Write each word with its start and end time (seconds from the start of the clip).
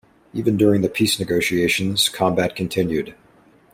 Even 0.33 0.57
during 0.57 0.81
the 0.81 0.89
peace 0.89 1.19
negotiations, 1.19 2.09
combat 2.09 2.55
continued. 2.55 3.13